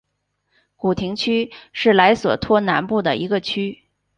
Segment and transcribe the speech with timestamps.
[0.75, 3.83] 古廷区是莱索托南部的一个区。